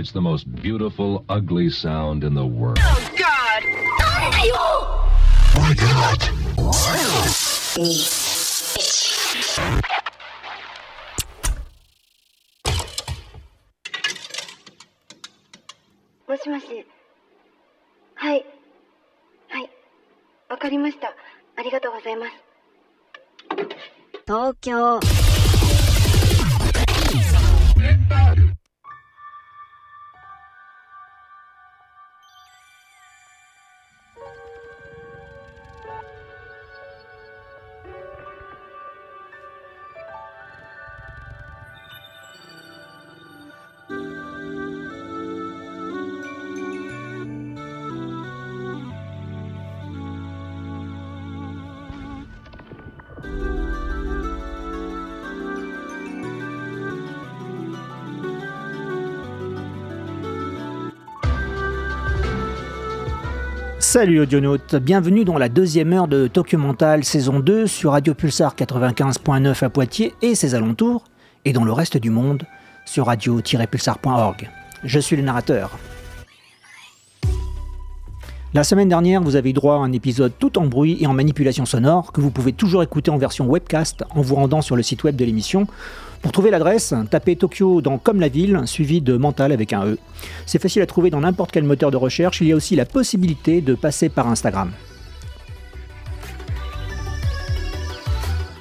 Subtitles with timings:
[0.00, 2.78] It's the most beautiful, ugly sound in the world.
[2.80, 3.64] Oh, God!
[5.54, 6.20] My God!
[16.46, 16.86] Moshi
[18.14, 18.46] はい。
[19.50, 19.70] はい。
[20.48, 21.14] わかりました。
[21.56, 22.32] ありがとうございます。
[24.26, 24.98] 東京
[63.92, 68.54] Salut audionautes, bienvenue dans la deuxième heure de Tokyo Mental saison 2 sur Radio Pulsar
[68.54, 71.02] 95.9 à Poitiers et ses alentours,
[71.44, 72.44] et dans le reste du monde
[72.84, 74.48] sur radio-pulsar.org.
[74.84, 75.76] Je suis le narrateur.
[78.52, 81.12] La semaine dernière, vous avez eu droit à un épisode tout en bruit et en
[81.12, 84.82] manipulation sonore que vous pouvez toujours écouter en version webcast en vous rendant sur le
[84.82, 85.68] site web de l'émission.
[86.20, 89.98] Pour trouver l'adresse, tapez Tokyo dans Comme la ville, suivi de Mental avec un E.
[90.46, 92.40] C'est facile à trouver dans n'importe quel moteur de recherche.
[92.40, 94.72] Il y a aussi la possibilité de passer par Instagram.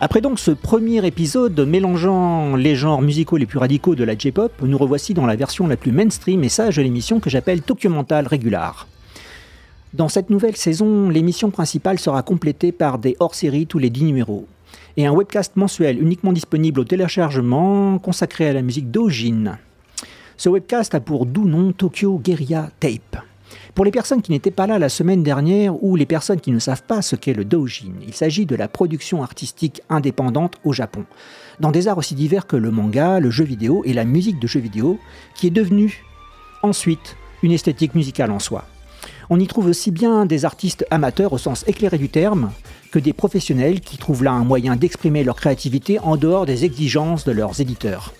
[0.01, 4.51] Après donc ce premier épisode mélangeant les genres musicaux les plus radicaux de la J-pop,
[4.61, 7.89] nous revoici dans la version la plus mainstream et sage de l'émission que j'appelle Tokyo
[7.89, 8.85] Mental Régular.
[9.93, 14.45] Dans cette nouvelle saison, l'émission principale sera complétée par des hors-séries tous les 10 numéros
[14.97, 19.57] et un webcast mensuel uniquement disponible au téléchargement consacré à la musique d'Ojin.
[20.37, 23.17] Ce webcast a pour doux nom Tokyo Guerilla Tape.
[23.73, 26.59] Pour les personnes qui n'étaient pas là la semaine dernière ou les personnes qui ne
[26.59, 31.05] savent pas ce qu'est le doujin, il s'agit de la production artistique indépendante au Japon,
[31.59, 34.47] dans des arts aussi divers que le manga, le jeu vidéo et la musique de
[34.47, 34.99] jeu vidéo,
[35.33, 36.03] qui est devenue
[36.61, 38.65] ensuite une esthétique musicale en soi.
[39.31, 42.51] On y trouve aussi bien des artistes amateurs au sens éclairé du terme
[42.91, 47.25] que des professionnels qui trouvent là un moyen d'exprimer leur créativité en dehors des exigences
[47.25, 48.13] de leurs éditeurs.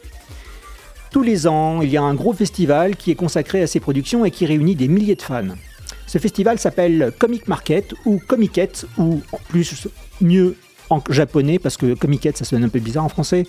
[1.12, 4.24] Tous les ans, il y a un gros festival qui est consacré à ces productions
[4.24, 5.56] et qui réunit des milliers de fans.
[6.06, 9.88] Ce festival s'appelle Comic Market ou Comiket ou plus
[10.22, 10.56] mieux
[10.91, 13.46] en japonais parce que Comiket ça sonne un peu bizarre en français.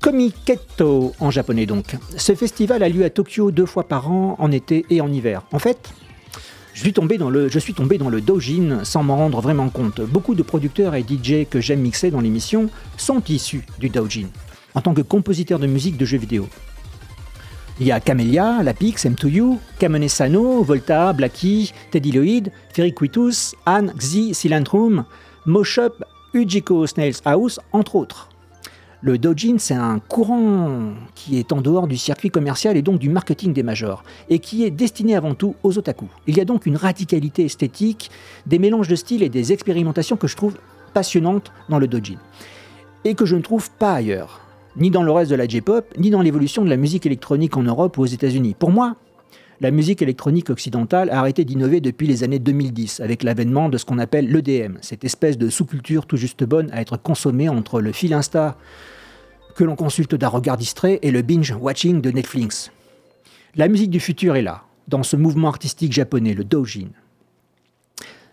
[0.00, 1.96] Komiketo en japonais donc.
[2.16, 5.42] Ce festival a lieu à Tokyo deux fois par an en été et en hiver.
[5.52, 5.92] En fait,
[6.74, 9.68] je suis tombé dans le, je suis tombé dans le doujin sans m'en rendre vraiment
[9.68, 10.00] compte.
[10.00, 14.26] Beaucoup de producteurs et DJ que j'aime mixer dans l'émission sont issus du doujin,
[14.74, 16.48] en tant que compositeurs de musique de jeux vidéo.
[17.80, 24.34] Il y a Camellia, Lapix, M2U, Kamene Sano, Volta, Blacky, Teddy Lloyd, Ferriquitus, Anne, Xi,
[24.34, 25.04] Silentrum,
[25.46, 28.31] Moshup, Ujiko Snails House, entre autres.
[29.04, 33.08] Le doujin, c'est un courant qui est en dehors du circuit commercial et donc du
[33.08, 36.06] marketing des majors, et qui est destiné avant tout aux otaku.
[36.28, 38.12] Il y a donc une radicalité esthétique,
[38.46, 40.56] des mélanges de styles et des expérimentations que je trouve
[40.94, 42.18] passionnantes dans le doujin,
[43.04, 44.40] et que je ne trouve pas ailleurs,
[44.76, 47.64] ni dans le reste de la J-pop, ni dans l'évolution de la musique électronique en
[47.64, 48.54] Europe ou aux États-Unis.
[48.56, 48.94] Pour moi,
[49.60, 53.84] la musique électronique occidentale a arrêté d'innover depuis les années 2010, avec l'avènement de ce
[53.84, 57.90] qu'on appelle l'EDM, cette espèce de sous-culture tout juste bonne à être consommée entre le
[57.90, 58.56] fil Insta
[59.54, 62.70] que l'on consulte d'un regard distrait et le binge-watching de Netflix.
[63.54, 66.88] La musique du futur est là, dans ce mouvement artistique japonais, le doujin.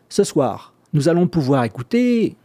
[0.07, 2.35] Ce soir, nous allons pouvoir écouter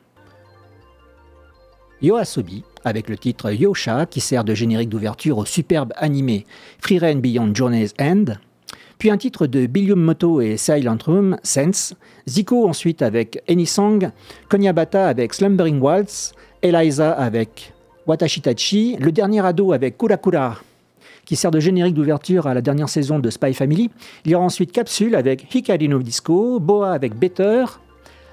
[2.02, 6.46] Yoasobi avec le titre Yosha qui sert de générique d'ouverture au superbe animé
[6.80, 8.24] Frieren Beyond Journey's End,
[8.98, 11.94] puis un titre de Billium Moto et Silent Room, Sense,
[12.28, 14.10] Zico ensuite avec Anisong,
[14.48, 17.73] Konyabata avec Slumbering Waltz, Eliza avec
[18.06, 20.58] Watashitachi, le dernier ado avec Kurakura,
[21.24, 23.90] qui sert de générique d'ouverture à la dernière saison de Spy Family.
[24.24, 27.64] Il y aura ensuite Capsule avec Hikari no Disco, Boa avec Better,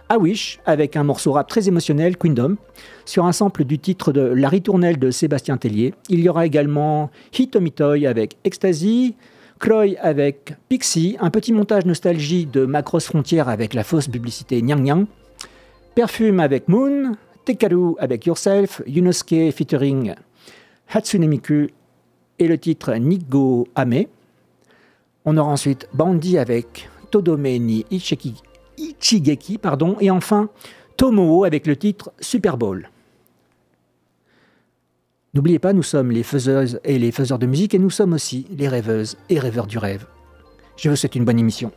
[0.09, 2.57] Awish avec un morceau rap très émotionnel, Queendom,
[3.05, 5.93] sur un sample du titre de La ritournelle de Sébastien Tellier.
[6.09, 9.15] Il y aura également Hitomitoy avec Ecstasy,
[9.59, 14.81] Croy avec Pixie, un petit montage nostalgie de Macross Frontière avec la fausse publicité Nyang
[14.81, 15.05] Nyang,
[15.95, 17.15] Perfume avec Moon,
[17.45, 20.13] Tekaru avec Yourself, Yunosuke featuring
[20.89, 21.67] Hatsune Miku
[22.37, 24.05] et le titre Nigo Ame.
[25.25, 28.35] On aura ensuite Bandy avec Todome ni Ichiki,
[28.77, 30.49] Ichigeki pardon, et enfin
[30.97, 32.89] Tomoo avec le titre Super Bowl.
[35.33, 38.45] N'oubliez pas, nous sommes les faiseuses et les faiseurs de musique et nous sommes aussi
[38.51, 40.05] les rêveuses et rêveurs du rêve.
[40.75, 41.71] Je vous souhaite une bonne émission.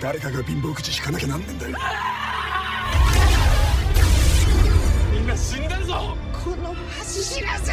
[0.00, 1.76] 誰かが貧乏口引かなきゃなんねんだよ。
[5.12, 6.16] みんな死んだぞ。
[6.32, 7.72] この恥知らせ。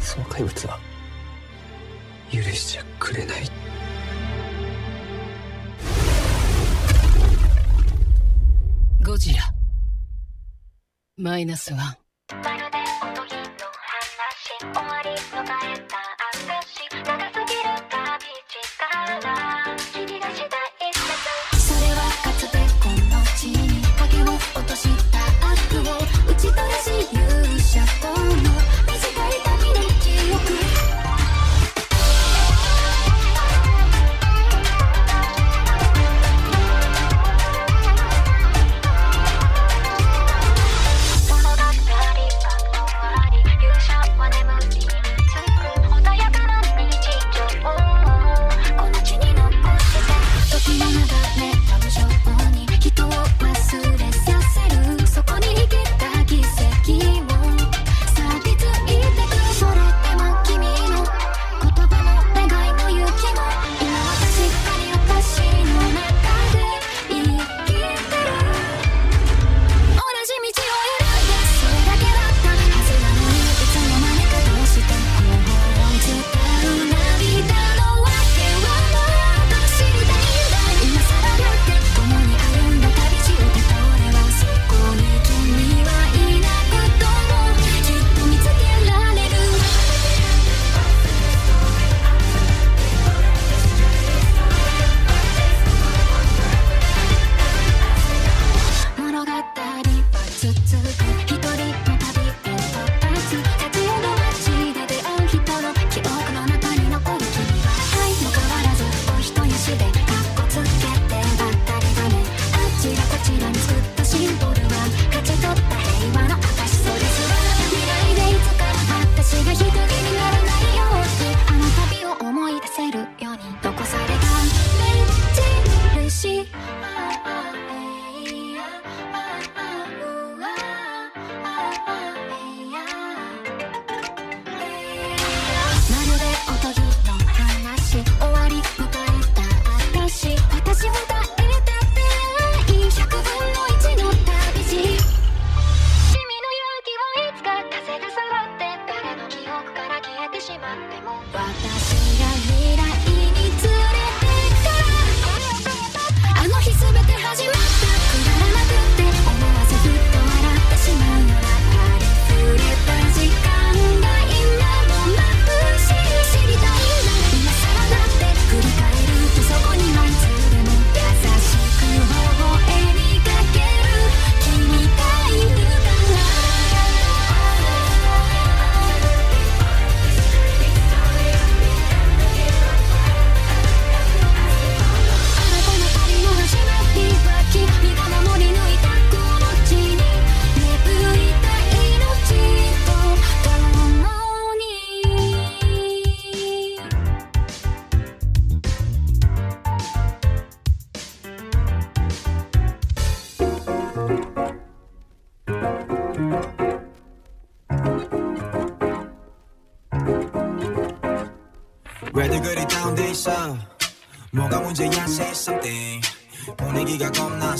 [0.00, 0.80] その怪物は
[2.32, 3.50] 許しちゃくれない。
[9.04, 9.42] ゴジラ。
[11.16, 12.05] マイナスワン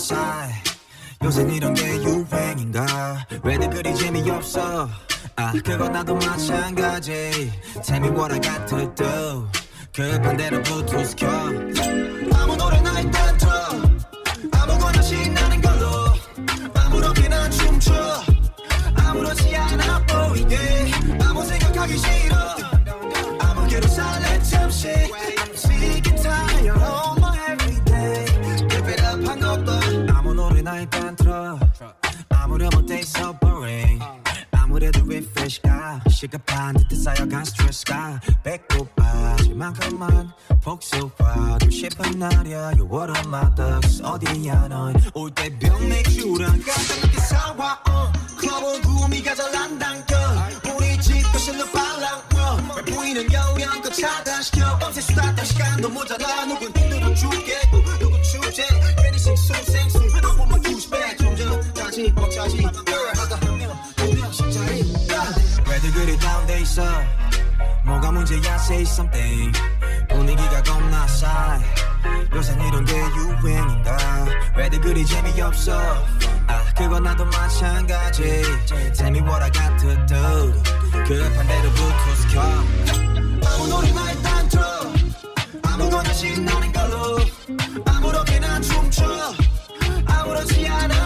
[0.07, 0.53] 싸해
[1.25, 3.27] 요새 이런 게 유행인가?
[3.43, 4.89] 왜들 그리 재미없어?
[5.35, 7.51] 아 그건 나도 마찬가지.
[7.85, 9.49] Tell me what I got to do
[9.93, 11.27] 급한 대로 블루투스 켜.
[11.29, 13.26] 아무 노래나 일단
[36.17, 40.33] 시급한 듯해 쌓여간 스트레스가 배고파질 만큼만.
[40.65, 42.73] 복수하고 싶은 날이야.
[42.79, 44.03] You what are my thugs.
[44.03, 47.83] 어디야 넌올 때 병 맥주랑 깜짝하게 사와.
[47.91, 48.13] 어.
[48.39, 50.17] 클럽은 구미가 잘 난당겨
[50.75, 52.23] 우리 집 거실로 빨랑
[52.77, 54.79] 왜 보이는 여우양껏 차단시켜.
[54.79, 56.47] 밤새 수다 떨 시간도 모자라.
[56.47, 58.65] 누군 힘들어 죽겠고 누군 주제?
[59.03, 62.63] 괜히 싱숭생숭 I want my douche back 좀 전까지 벅차지
[66.07, 66.85] 그리 다운돼 있어.
[67.85, 69.53] 뭐가 문제야 say something.
[70.09, 71.65] 분위기가 겁나 싸해.
[72.33, 73.97] 요새 이런 게 유행인가
[74.57, 75.77] 왜들 그리 재미없어?
[76.47, 78.23] 아 그건 나도 마찬가지.
[79.81, 80.53] to do
[81.05, 82.41] 급한 대로 블루투스 켜.
[82.41, 84.63] 아무 노래나 일단 틀어
[85.65, 87.19] 아무거나 신나는 걸로.
[87.85, 89.05] 아무렇게나 춤춰.
[90.07, 91.06] 아무렇지 않아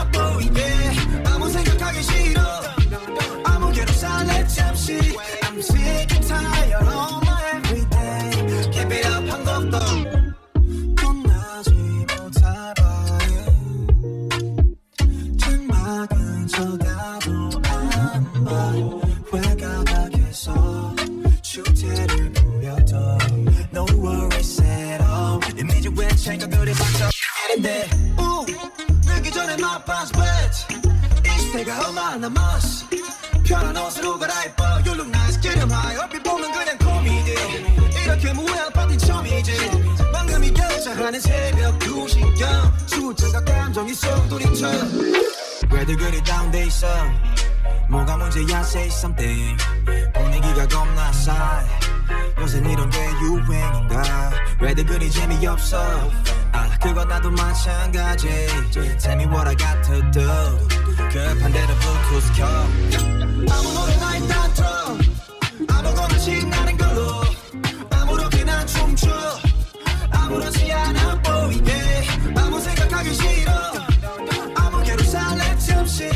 [32.20, 32.86] 얼마 남았어
[33.44, 34.64] 편한 옷으로 갈아입어.
[34.84, 37.34] You look nice get em high 얼핏 보면 그냥 코미디.
[38.04, 39.52] 이렇게 무해한 파티 처음이지.
[40.12, 42.88] 방금 이 결정하는 새벽 2시경.
[42.88, 44.68] 숫자가 감정이 쏙 돌이쳐
[45.72, 46.86] 왜들 그리 다운돼 있어
[47.90, 49.56] 뭐가 문제야 say something.
[50.14, 51.66] 분위기가 겁나 싸해.
[52.38, 54.30] 요새 이런 게 유행인가?
[54.60, 55.78] 왜들 그리 재미없어?
[56.52, 58.28] 아 그건 나도 마찬가지.
[58.98, 60.68] Tell me what I got to do
[61.10, 62.46] 급한 대로 블루투스 켜.
[62.46, 64.96] 아무 노래나 일단 틀어.
[65.68, 67.22] 아무거나 신나는 걸로.
[67.90, 69.08] 아무렇게나 춤춰.
[70.12, 71.72] 아무렇지 않아 보이게.
[72.36, 73.52] 아무 생각하기 싫어.
[74.54, 76.08] 아무개로 살래 잠시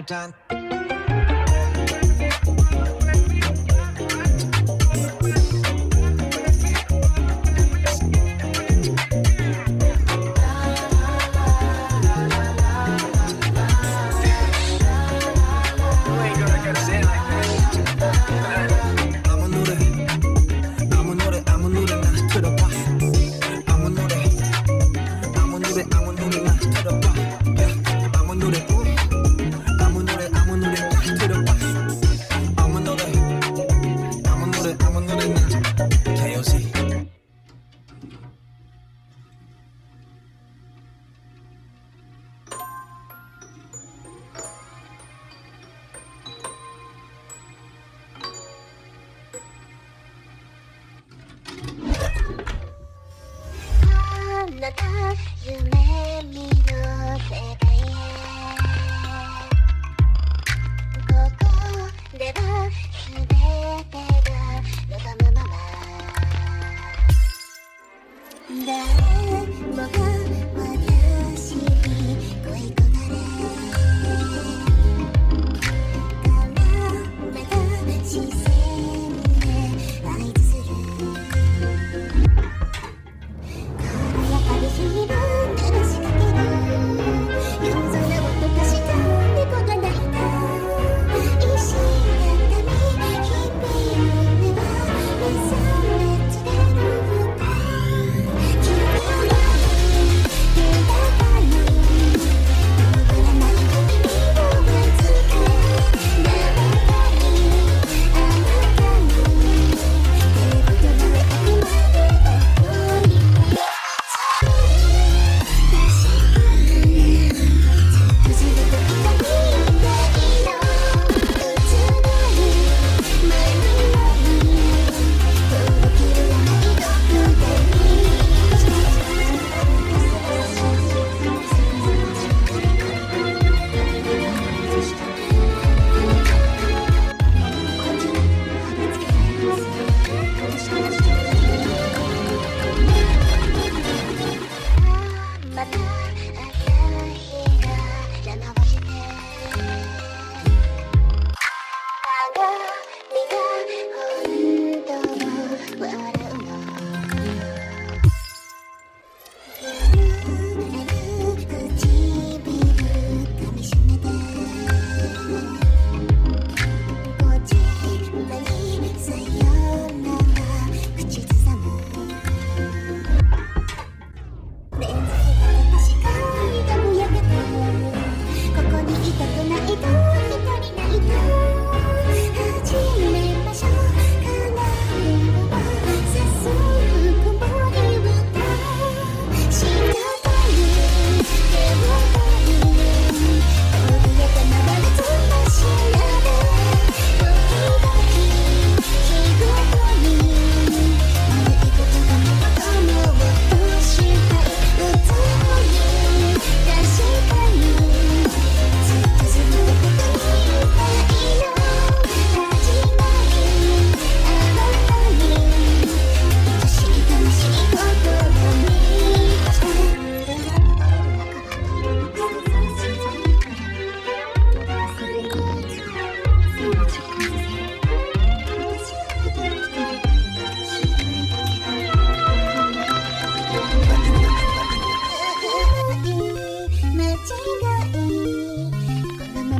[0.00, 0.79] nighttime.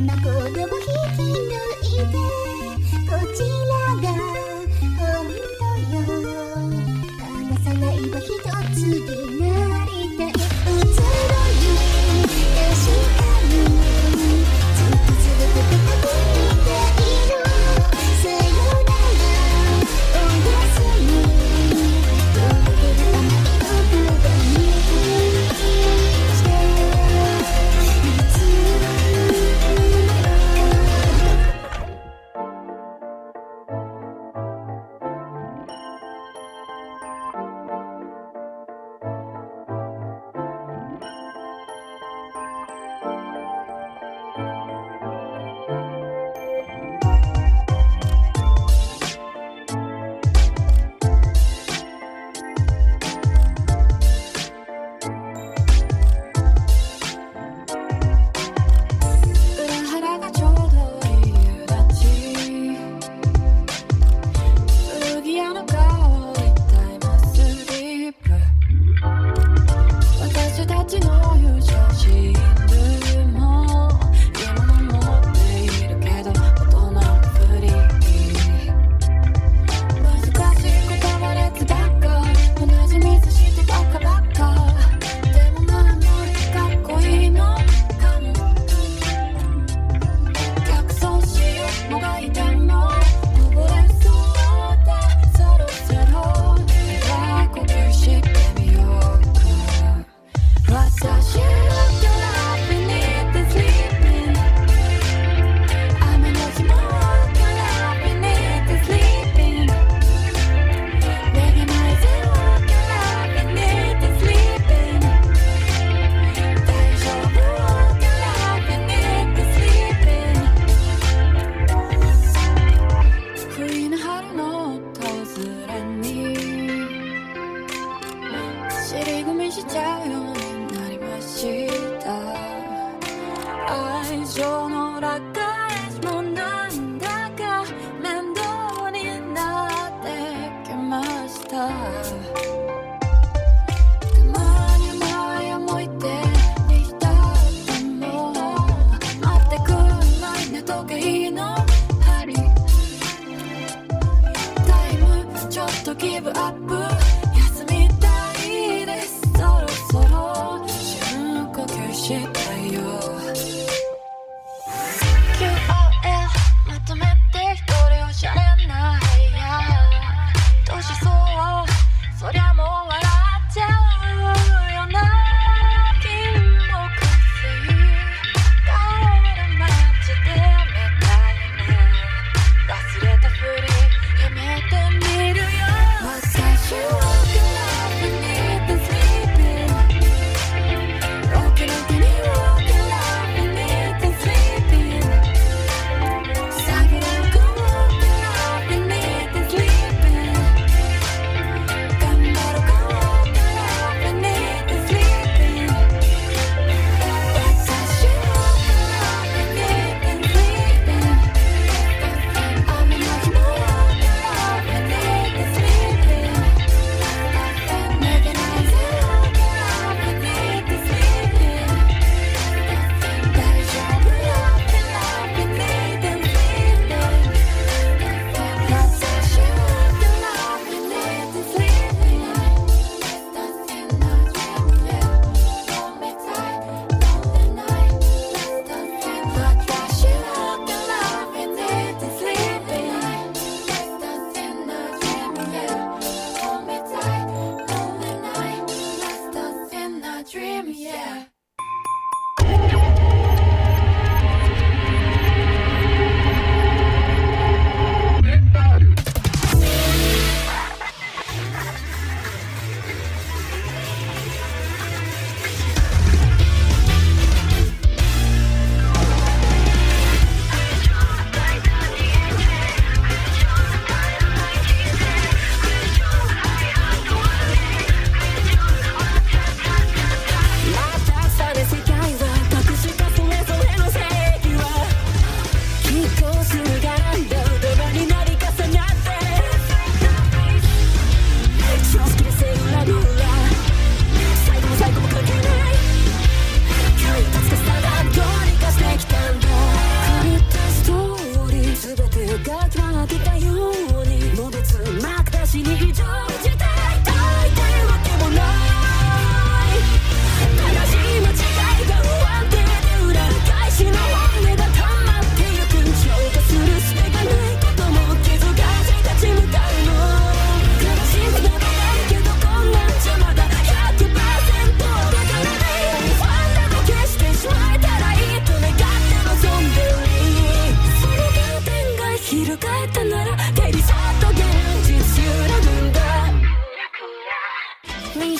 [0.00, 0.79] れたふ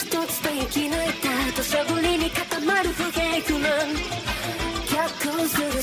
[0.01, 3.69] 一つで生き抜いた土砂降りに固まる不平不満。
[4.91, 5.80] 逆する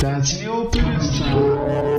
[0.00, 1.97] That's your business.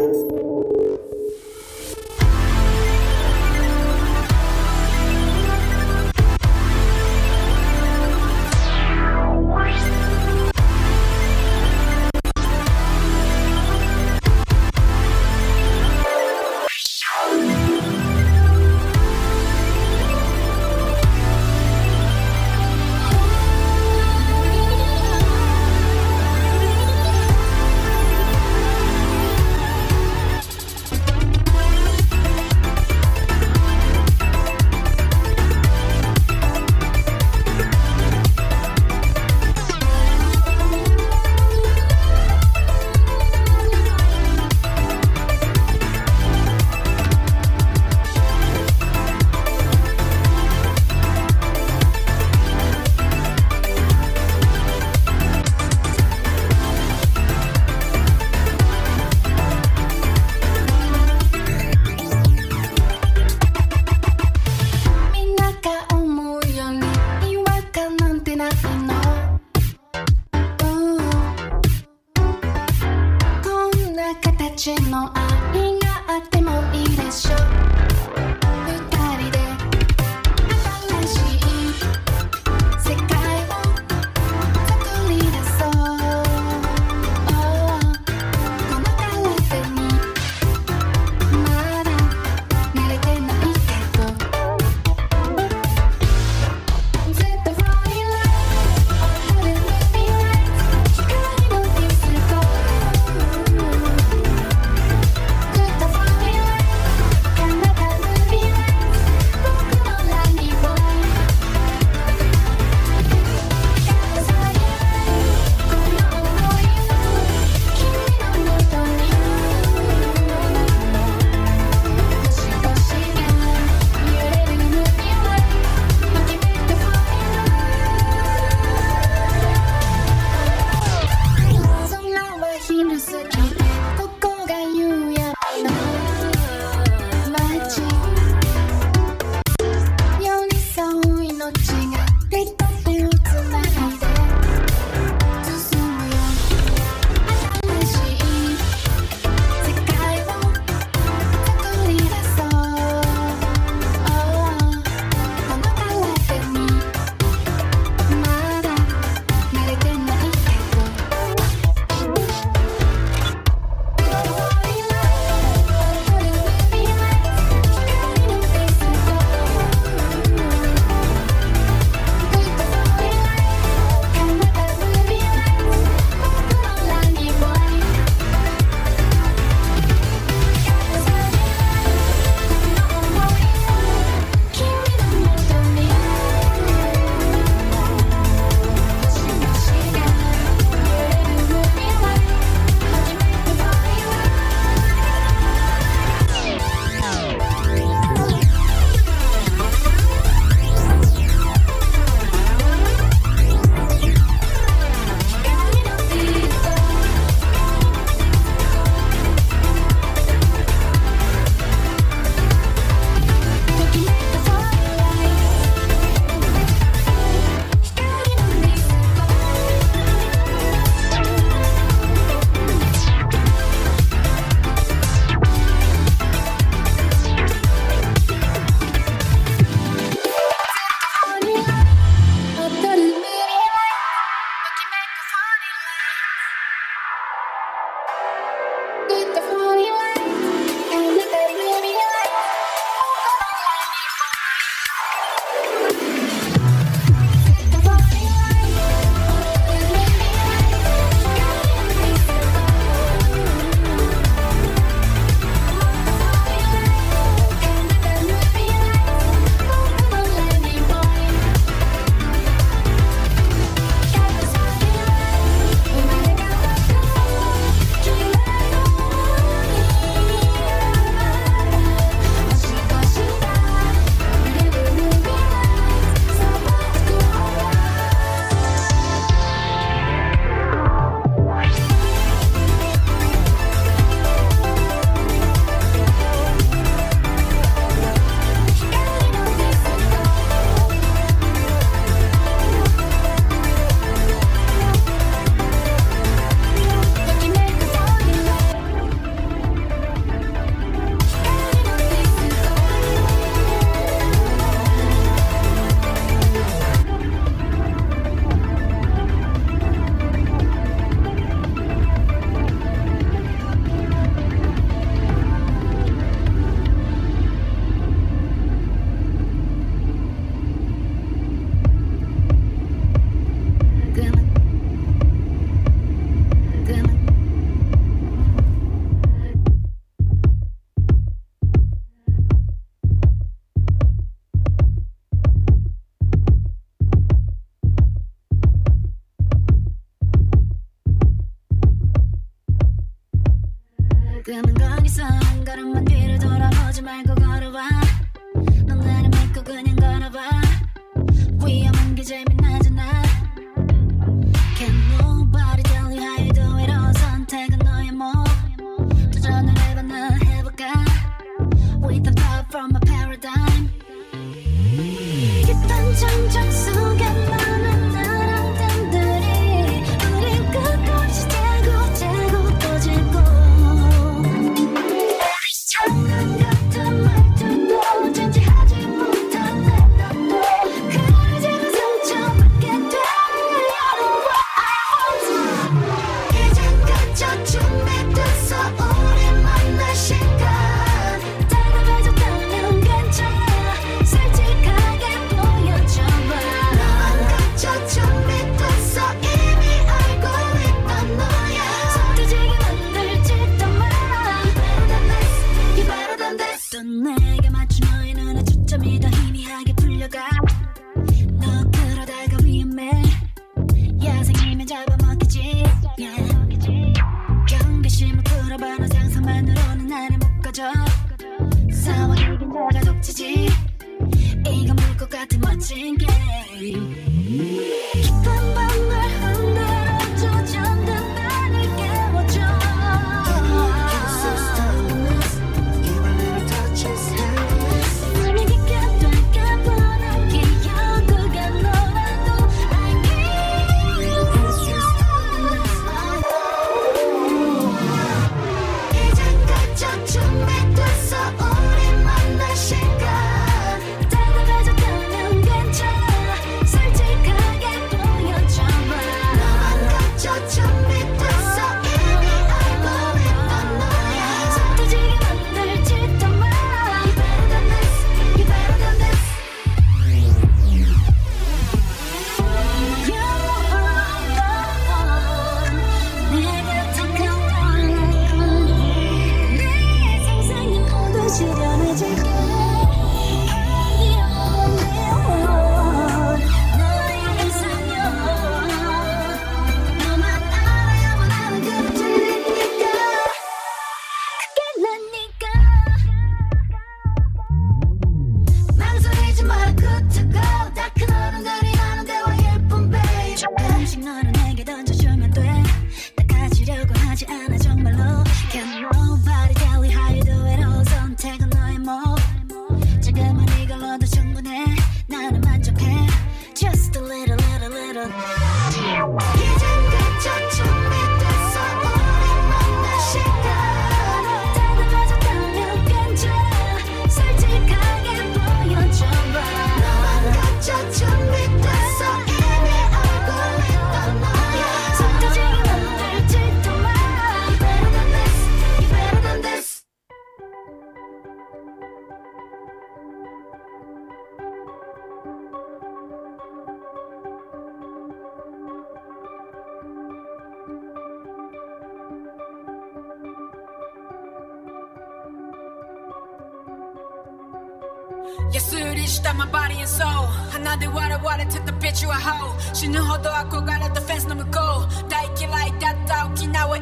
[558.73, 560.47] 예술이 시다 my body and soul.
[560.73, 562.78] Another water, water to took the bitch you a hoe.
[562.93, 565.08] 신은 허도하고 the fence 너무 go.
[565.30, 566.47] 다 like that 다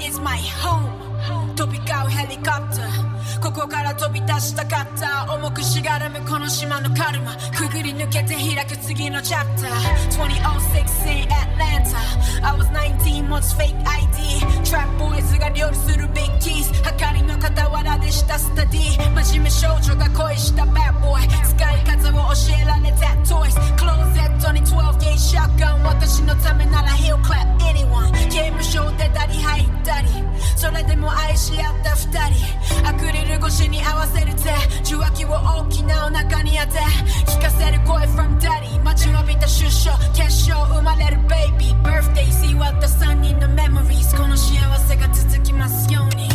[0.02, 1.56] is my home.
[1.56, 3.17] Topical helicopter.
[3.42, 7.36] ここから飛び出したかった重くしがらむこの島のカルマ。
[7.56, 10.08] くぐり抜けて開く次のチャプター。
[10.10, 11.98] 2006 in Atlanta
[12.44, 18.98] I was 19 months fake ID Trap boys が料理する big keys はかりの傍らでしたスタディ。
[19.24, 30.08] 真面目少女が恋した bad boy 使い方を教えられた toys クローゼットに12 gauge shotgun 私のためなら he'll clap anyone 刑務所出たり入ったり。
[30.56, 33.17] それでも愛し合った二人。
[33.18, 36.80] アクリル越しに合わせる手受話器を大きなお腹に当て
[37.26, 46.30] 聞かせる声 from daddy 待ちわびた出所決勝生まれる baby birthday 祝った3人の memories この幸せが続きますように。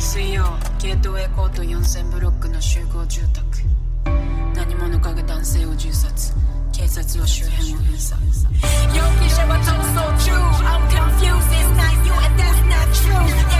[0.00, 0.44] 水曜
[0.80, 3.44] ゲートウェイコート4000ブロックの集合住宅。
[4.54, 6.32] 何者かが男性を銃殺。
[6.72, 8.20] 警察は周辺を封鎖。
[8.22, 10.32] 容疑者は逃走中。
[10.64, 11.52] I'm confused.
[11.52, 13.53] It's not you and that's not true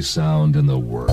[0.00, 1.07] sound in the world.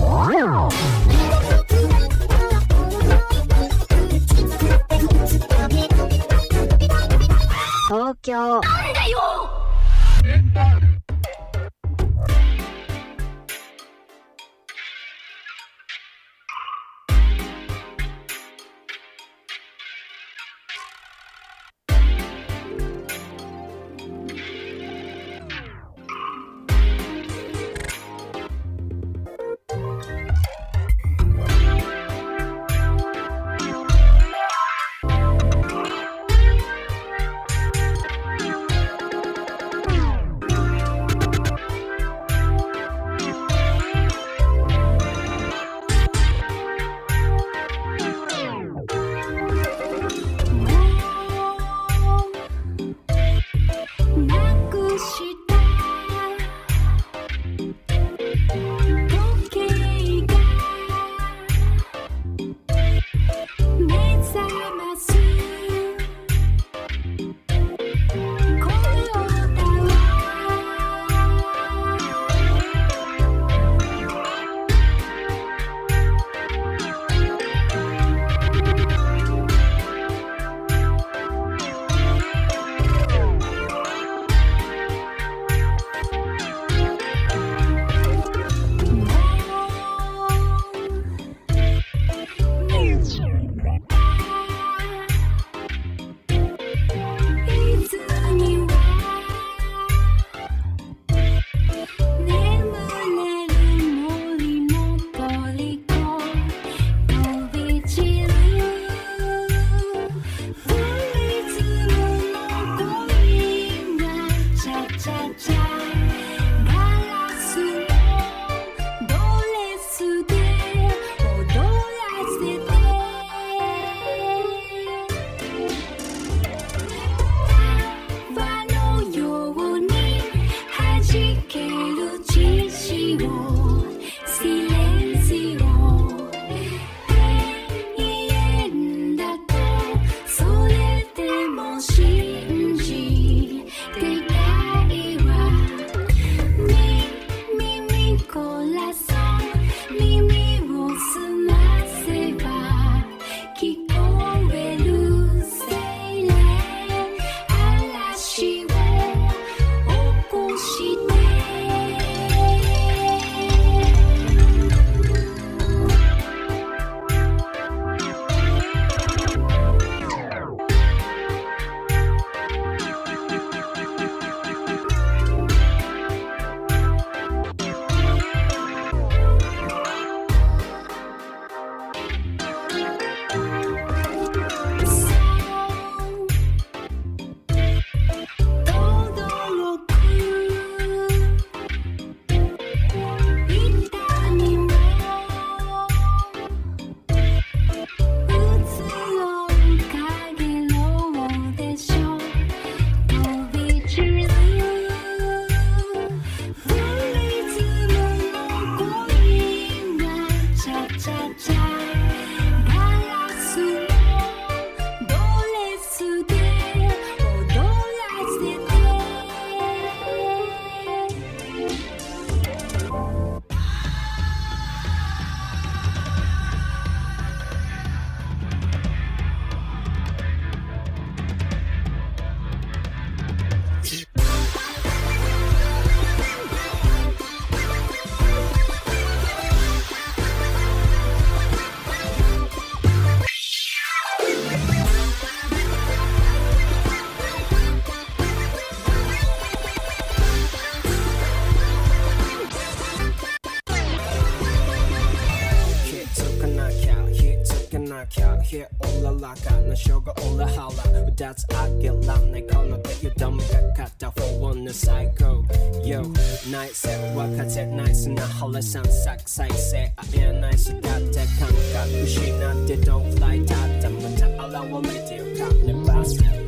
[265.85, 266.01] yo
[266.49, 270.69] night set work set, night and a holler sound sack say say i am nice
[270.69, 275.37] got the can't got not the don't fly that i'm gonna allow a lady of
[275.37, 276.44] captain bastard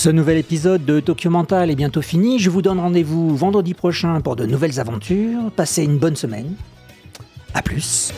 [0.00, 2.38] Ce nouvel épisode de Tokyo Mental est bientôt fini.
[2.38, 5.50] Je vous donne rendez-vous vendredi prochain pour de nouvelles aventures.
[5.54, 6.54] Passez une bonne semaine.
[7.52, 8.10] À plus.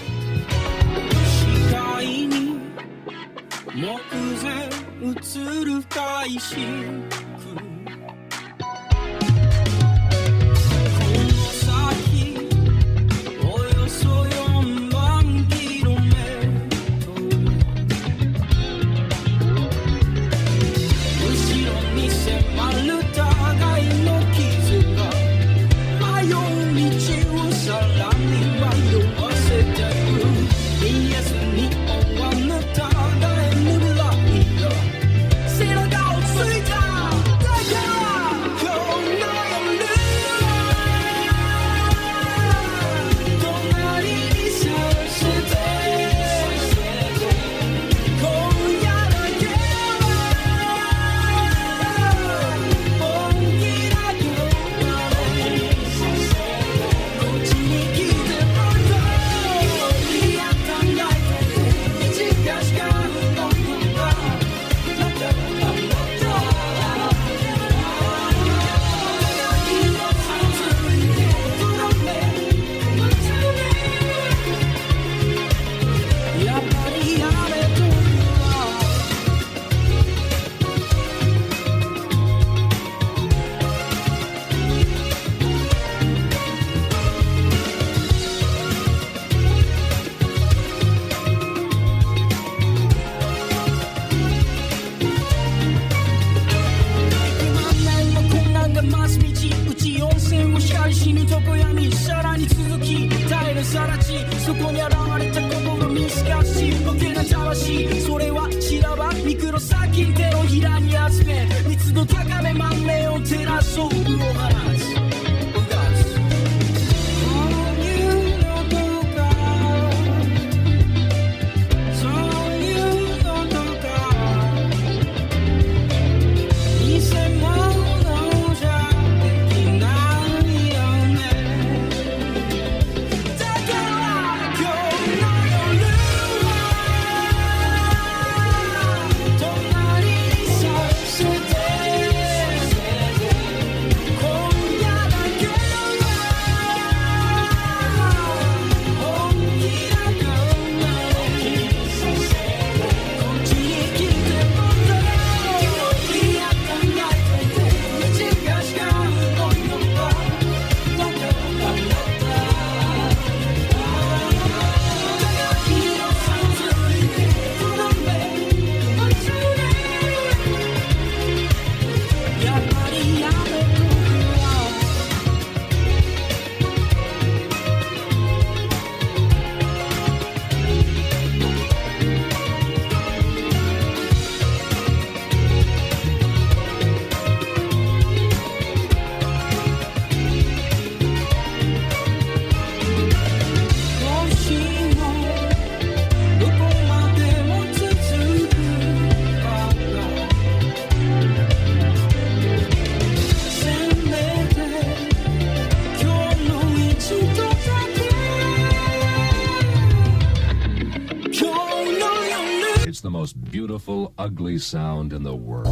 [214.22, 215.66] ugly sound in the world.